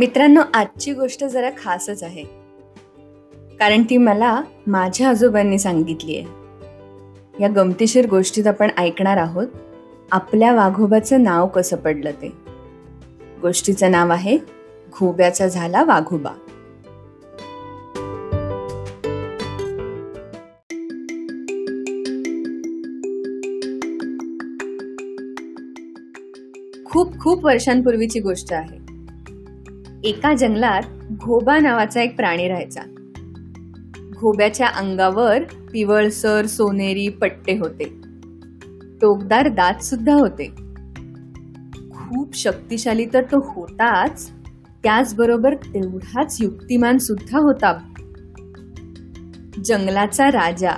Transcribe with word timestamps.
मित्रांनो 0.00 0.40
आजची 0.54 0.92
गोष्ट 0.92 1.24
जरा 1.24 1.50
खासच 1.58 2.02
आहे. 2.02 2.24
कारण 3.56 3.82
ती 3.90 3.96
मला 3.96 4.42
माझ्या 4.66 5.08
आजोबांनी 5.08 5.58
सांगितली 5.58 6.16
आहे. 6.16 6.26
या 7.40 7.48
गमतीशीर 7.48 8.06
गोष्टीत 8.06 8.46
आपण 8.46 8.70
ऐकणार 8.78 9.16
आहोत 9.16 9.46
आपल्या 10.12 10.54
वाघोबाचं 10.54 11.22
नाव 11.22 11.46
कसं 11.46 11.76
पडलं 11.76 12.10
ते. 12.10 12.32
गोष्टीचं 13.42 13.90
नाव 13.90 14.12
आहे 14.12 14.38
घोब्याचा 14.92 15.48
झाला 15.48 15.84
वाघोबा. 15.84 16.32
खूप 26.84 27.20
खूप 27.20 27.44
वर्षांपूर्वीची 27.44 28.20
गोष्ट 28.20 28.52
आहे. 28.52 28.79
एका 30.04 30.34
जंगलात 30.34 30.82
घोबा 31.12 31.58
नावाचा 31.58 32.02
एक 32.02 32.16
प्राणी 32.16 32.48
राहायचा. 32.48 32.80
घोब्याच्या 34.16 34.66
अंगावर 34.66 35.42
पिवळसर 35.72 36.46
सोनेरी 36.46 37.08
पट्टे 37.08 37.58
होते. 37.58 37.84
टोकदार 39.02 39.48
दात 39.48 39.82
सुद्धा 39.82 40.14
होते. 40.14 40.52
खूप 41.90 42.36
शक्तिशाली 42.36 43.06
तर 43.06 43.22
तो 43.22 43.52
होताच 43.52 44.30
त्याचबरोबर 44.82 45.54
तेवढाच 45.54 46.36
युक्तिमान 46.40 46.98
सुद्धा 46.98 47.38
होता. 47.38 47.78
जंगलाचा 49.64 50.28
राजा 50.28 50.72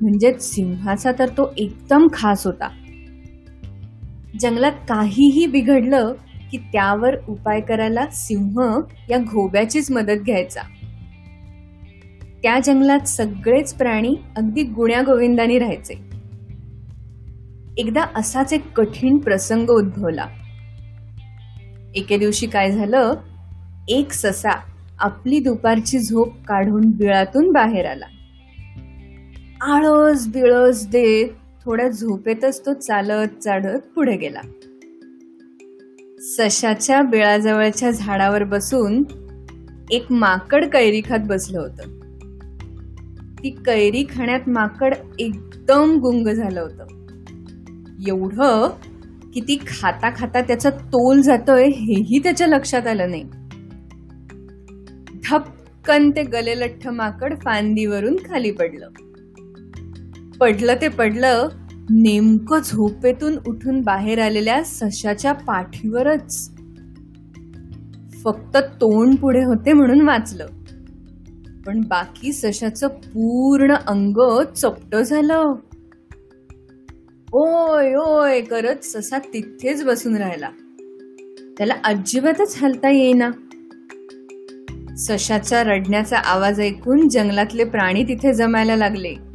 म्हणजे 0.00 0.34
सिंहाचा 0.40 1.12
तर 1.18 1.28
तो 1.28 1.54
एकदम 1.56 2.06
खास 2.12 2.46
होता. 2.46 2.68
जंगलात 4.40 4.72
काहीही 4.72 5.46
बिघडलं 5.46 6.12
की 6.56 6.62
त्यावर 6.72 7.16
उपाय 7.28 7.60
करायला 7.60 8.06
सिंह 8.12 8.80
या 9.10 9.18
घोब्याचीच 9.18 9.90
मदत 9.90 10.22
घ्यायचा. 10.22 10.60
त्या 12.42 12.58
जंगलात 12.64 13.00
सगळेच 13.00 13.74
प्राणी 13.74 14.16
अगदी 14.36 14.62
गुण्यागोविंदाने 14.62 15.58
राहायचे. 15.58 15.94
एकदा 17.78 18.04
असाच 18.14 18.52
एक 18.52 18.72
कठीण 18.72 19.18
प्रसंग 19.18 19.70
उद्भवला. 19.70 20.26
एके 21.94 22.18
दिवशी 22.18 22.46
काय 22.46 22.72
झालं? 22.72 23.14
एक 23.88 24.12
ससा 24.12 24.50
आपली 24.98 25.40
दुपारची 25.40 25.98
झोप 25.98 26.44
काढून 26.46 26.90
बिळातून 26.90 27.52
बाहेर 27.52 27.86
आला. 27.86 28.06
आळस 29.60 30.26
बिळस 30.26 30.88
देत 30.88 31.28
थोड्या 31.64 31.88
झोपेतच 31.88 32.66
तो 32.66 32.72
चालत 32.72 33.28
चाढत 33.28 33.78
पुढे 33.94 34.16
गेला. 34.16 34.40
सशाच्या 36.26 37.02
बिळाजवळच्या 37.02 37.90
झाडावर 37.90 38.44
बसून 38.44 39.04
एक 39.90 40.06
माकड 40.10 40.64
कैरी 40.64 41.00
खात 41.00 41.18
बसलं 41.18 41.60
होतं. 41.60 41.82
ती 43.42 43.50
कैरी 43.50 44.04
खाण्यात 44.14 44.40
माकड 44.46 44.94
एकदम 45.18 45.96
गुंग 45.96 46.28
झालं 46.28 46.60
होतं. 46.60 46.86
एवढं 48.08 48.70
की 49.34 49.40
ती 49.40 49.58
खाता 49.66 50.10
खाता 50.16 50.40
त्याचा 50.40 50.70
तोल 50.70 51.20
जातोय 51.20 51.66
हेही 51.66 52.18
त्याच्या 52.18 52.46
लक्षात 52.46 52.86
आलं 52.86 53.10
नाही. 53.10 53.24
धपकन 55.30 56.10
ते 56.10 56.22
गलेलठ्ठ 56.22 56.88
माकड 56.88 57.34
फांदीवरून 57.44 58.16
खाली 58.16 58.50
पडलं. 58.50 58.88
पडलं 60.40 60.74
ते 60.80 60.88
पडलं 60.88 61.48
नेमकं 61.90 62.60
झोपेतून 62.60 63.36
उठून 63.46 63.80
बाहेर 63.80 64.18
आलेल्या 64.18 64.62
सशाच्या 64.64 65.32
पाठीवरच. 65.32 66.50
फक्त 68.24 68.56
तोंड 68.56 69.16
पुढे 69.16 69.44
होते 69.44 69.72
म्हणून 69.72 70.00
वाचलं. 70.00 70.46
पण 71.66 71.80
बाकी 71.80 72.32
सशाचं 72.32 72.88
पूर्ण 72.88 73.74
अंग 73.74 74.42
चपट 74.56 74.96
झालं. 74.96 75.54
ओय 77.32 77.94
ओय 77.94 78.40
करत 78.40 78.84
ससा 78.84 79.18
तिथेच 79.18 79.84
बसून 79.84 80.16
राहिला. 80.16 80.48
त्याला 81.58 81.74
अजिबातच 81.84 82.62
हलता 82.62 82.90
येईना. 82.90 83.30
सशाचा 84.96 85.62
रडण्याचा 85.62 86.18
आवाज 86.18 86.60
ऐकून 86.60 87.08
जंगलातले 87.08 87.64
प्राणी 87.64 88.04
तिथे 88.04 88.34
जमायला 88.34 88.76
लागले. 88.76 89.25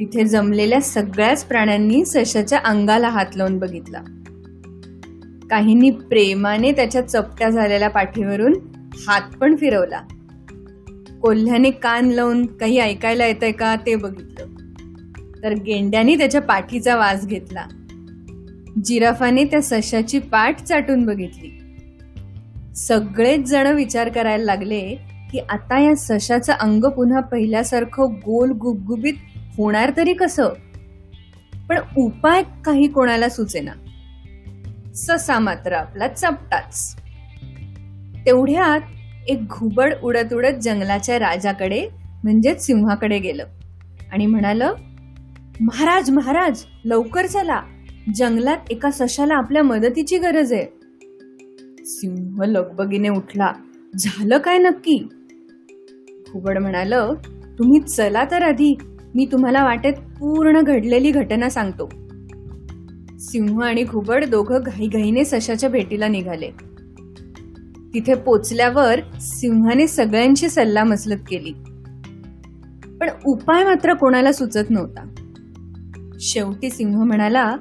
तिथे 0.00 0.24
जमलेल्या 0.24 0.80
सगळ्याच 0.80 1.44
प्राण्यांनी 1.44 2.04
सशाच्या 2.04 2.60
अंगाला 2.64 3.08
हात 3.08 3.26
लावून 3.36 3.58
बघितला. 3.58 4.02
काहींनी 5.50 5.90
प्रेमाने 5.90 6.72
त्याच्या 6.72 7.08
चपट्या 7.08 7.50
झालेल्या 7.50 7.90
पाठीवरून 7.90 8.52
हात 9.08 9.36
पण 9.36 9.56
फिरवला. 9.56 10.00
कोल्ह्याने 11.22 11.70
कान 11.70 12.08
लावून 12.08 12.46
काही 12.46 12.78
ऐकायला 12.78 13.26
येतंय 13.26 13.52
का 13.52 13.76
ते 13.76 13.94
बघितलं. 13.94 14.46
तर 15.42 15.52
गेंड्याने 15.52 16.18
त्याच्या 16.18 16.40
पाठीचा 16.40 16.96
वास 16.96 17.26
घेतला. 17.26 17.64
जिराफाने 18.84 19.44
त्या 19.44 19.62
सशाची 19.62 20.18
पाठ 20.18 20.62
चाटून 20.62 21.04
बघितली. 21.04 21.60
सगळेच 22.74 23.40
जण 23.40 23.66
विचार 23.66 24.08
करायला 24.08 24.44
लागले 24.44 24.80
की 25.32 25.38
आता 25.38 25.78
या 25.78 25.96
सशाचं 25.96 26.52
अंग 26.52 26.84
पुन्हा 26.84 27.20
पहिल्यासारखं 27.20 28.12
गोल 28.12 28.50
गुबगुबीत 28.50 29.14
होणार 29.60 29.92
तरी 29.96 30.12
कसं? 30.12 30.48
पण 31.68 31.78
उपाय 31.96 32.42
काही 32.64 32.86
कोणाला 32.86 33.28
सुचेना. 33.28 33.72
ससा 34.94 35.38
मात्र 35.38 35.72
आपला 35.72 36.08
चपटाच. 36.08 36.96
तेवढ्यात 38.26 38.80
एक 39.28 39.48
घुबड 39.48 39.94
उडत 40.02 40.34
उडत 40.34 40.60
जंगलाच्या 40.62 41.18
राजाकडे 41.18 41.88
म्हणजेच 42.24 42.66
सिंहाकडे 42.66 43.18
गेलं. 43.18 43.44
आणि 44.12 44.26
म्हणाल 44.26 44.62
महाराज 45.60 46.10
महाराज 46.10 46.64
लवकर 46.84 47.26
चला. 47.26 47.62
जंगलात 48.14 48.58
एका 48.70 48.90
सशाला 48.90 49.34
आपल्या 49.34 49.62
मदतीची 49.62 50.18
गरज 50.18 50.52
आहे. 50.52 50.66
सिंह 51.84 52.44
लगबगीने 52.44 53.08
उठला. 53.08 53.52
झालं 53.98 54.38
काय 54.38 54.58
नक्की? 54.58 55.08
घुबड 56.32 56.58
म्हणाल 56.58 56.94
तुम्ही 57.58 57.80
चला 57.80 58.24
तर 58.30 58.42
आधी. 58.42 58.78
मी 59.14 59.28
तुम्हाला 59.32 59.64
वाटेत 59.64 59.92
पूर्ण 59.92 60.60
घडलेली 60.60 61.10
घटना 61.10 61.48
सांगतो. 61.48 61.90
सिंह 63.18 63.64
आणि 63.64 63.82
घुबड 63.82 64.24
दोघं 64.24 64.60
घाईघाईने 64.66 65.24
सशाच्या 65.24 65.70
भेटीला 65.70 66.08
निघाले. 66.08 66.50
तिथे 67.94 68.14
पोचल्यावर 68.14 69.00
सिंहाने 69.20 69.86
सगळ्यांची 69.86 70.48
सल्ला 70.48 70.84
मसलत 70.84 71.18
केली. 71.28 71.52
पण 73.00 73.08
उपाय 73.26 73.64
मात्र 73.64 73.94
कोणाला 73.94 74.32
सुचत 74.32 74.70
नव्हता. 74.70 75.14
शेवटी 76.20 76.70
सिंह 76.70 77.04
म्हणाला 77.04 77.56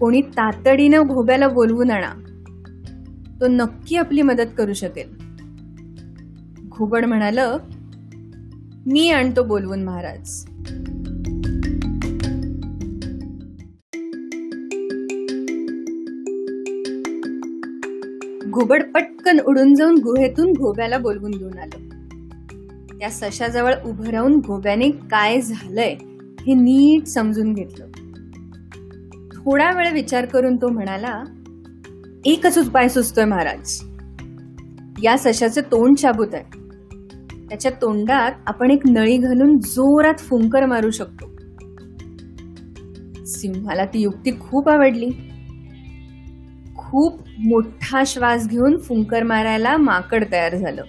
कोणी 0.00 0.20
तातडीनं 0.20 1.02
घोब्याला 1.06 1.48
बोलवून 1.48 1.90
आणा. 1.90 2.10
तो 3.40 3.46
नक्की 3.48 3.96
आपली 3.96 4.22
मदत 4.22 4.48
करू 4.58 4.72
शकेल. 4.72 5.08
घुबड 6.68 7.04
म्हणाल 7.04 7.38
मी 8.88 9.10
आणतो 9.10 9.42
बोलवून 9.42 9.84
महाराज. 9.84 10.44
घुबड 18.50 18.82
पटकन 18.94 19.38
उडून 19.40 19.74
जाऊन 19.74 19.94
गुहेतून 19.94 20.52
घोब्याला 20.52 20.98
बोलवून 20.98 21.30
घेऊन 21.30 21.58
आलं. 21.58 21.88
त्या 22.98 23.10
सशाजवळ 23.10 23.74
उभं 23.84 24.04
राहून 24.04 24.38
घोब्याने 24.40 24.90
काय 24.90 25.40
झालंय 25.40 25.96
हे 26.40 26.54
नीट 26.54 27.06
समजून 27.06 27.54
घेतलं. 27.54 27.86
थोडा 29.34 29.70
वेळ 29.70 29.92
विचार 29.92 30.26
करून 30.26 30.56
तो 30.56 30.68
म्हणाला 30.68 31.22
एकच 32.24 32.58
उपाय 32.58 32.88
सुचतोय 32.88 33.24
महाराज. 33.24 33.82
या 35.02 35.16
सशाचे 35.18 35.60
तोंड 35.60 35.96
शाबूत 35.98 36.28
आहे. 36.32 36.65
त्याच्या 37.48 37.72
तोंडात 37.82 38.32
आपण 38.46 38.70
एक 38.70 38.80
नळी 38.86 39.16
घालून 39.16 39.58
जोरात 39.58 40.18
फुंकर 40.18 40.66
मारू 40.66 40.90
शकतो. 40.90 41.26
सिंहाला 43.26 43.84
ती 43.84 44.00
युक्ती 44.00 44.30
खूप 44.40 44.68
आवडली. 44.68 45.10
खूप 46.76 47.20
मोठा 47.38 48.02
श्वास 48.06 48.48
घेऊन 48.48 48.78
फुंकर 48.78 49.22
मारायला 49.22 49.76
माकड 49.76 50.24
तयार 50.32 50.54
झालं. 50.54 50.82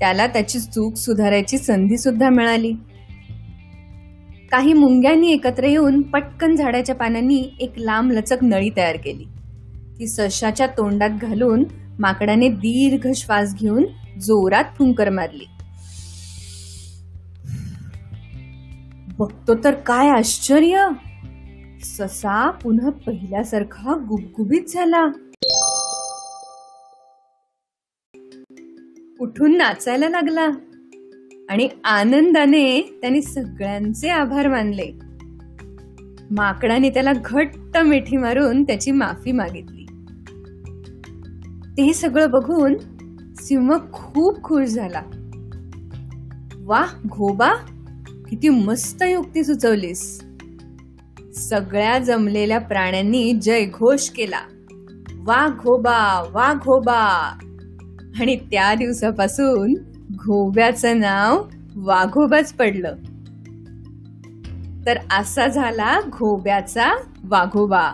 त्याला 0.00 0.26
त्याची 0.26 0.60
चूक 0.60 0.94
सुधारायची 0.94 1.58
संधी 1.58 1.98
सुद्धा 1.98 2.30
मिळाली. 2.30 2.72
काही 4.50 4.72
मुंग्यांनी 4.72 5.32
एकत्र 5.32 5.64
येऊन 5.64 6.02
पटकन 6.02 6.54
झाडाच्या 6.54 6.94
पानांनी 6.94 7.56
एक 7.60 7.72
लांब 7.78 8.12
लचक 8.12 8.36
नळी 8.42 8.70
तयार 8.76 8.96
केली. 8.96 9.24
ती 9.98 10.06
सशाच्या 10.06 10.66
तोंडात 10.66 11.10
घालून 11.22 11.64
माकडाने 11.98 12.48
दीर्घ 12.48 13.12
श्वास 13.14 13.54
घेऊन 13.54 13.84
जोरात 14.20 14.64
फुंकर 14.78 15.10
मारली. 15.10 15.44
बघतो 19.18 19.64
तर 19.64 19.74
काय 19.74 20.08
आश्चर्य. 20.08 20.88
ससा 21.84 22.50
पुन्हा 22.50 22.90
पहिल्यासारखा 22.90 24.06
गुबगुबीत 24.08 24.62
झाला. 24.68 25.06
उठून 29.20 29.56
नाचायला 29.56 30.08
लागला 30.08 30.48
आणि 31.48 31.68
आनंदाने 31.84 32.98
त्यांनी 33.00 33.22
सगळ्यांचे 33.22 34.08
आभार 34.08 34.48
मानले. 34.48 34.90
माकडाने 36.30 36.90
त्याला 36.90 37.12
घट्ट 37.24 37.78
मिठी 37.78 38.16
मारून 38.16 38.64
त्याची 38.64 38.90
माफी 38.90 39.32
मागितली. 39.32 39.86
ते 41.70 41.92
सगळं 41.92 42.30
बघून 42.30 42.74
सिंह 43.40 43.78
खूप 43.92 44.42
खुश 44.42 44.68
झाला. 44.68 45.02
वा 46.64 46.86
घोबा 47.08 47.52
किती 48.28 48.48
मस्त 48.48 49.02
युक्ती 49.02 49.44
सुचवलीस. 49.44 50.24
सगळ्या 51.34 51.98
जमलेल्या 51.98 52.58
प्राण्यांनी 52.58 53.32
जयघोष 53.32 54.10
केला. 54.10 54.40
वा 55.16 55.48
घोबा 55.48 56.30
वा 56.32 56.54
घोबा. 56.54 57.38
आणि 58.20 58.36
त्या 58.36 58.74
दिवसापासून 58.74 59.74
घोब्याचं 60.12 61.00
नाव 61.00 61.42
वाघोबाच 61.76 62.52
पडलं. 62.52 62.94
तर 64.86 64.96
असा 65.10 65.46
झाला 65.46 66.00
घोब्याचा 66.00 66.96
वाघोबा 67.24 67.92